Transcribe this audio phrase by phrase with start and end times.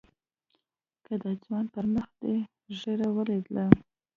[1.05, 2.35] که د ځوان پر مخ دې
[2.79, 3.65] ږيره وليده.